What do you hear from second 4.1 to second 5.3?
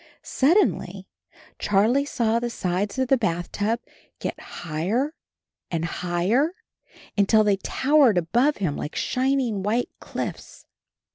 get higher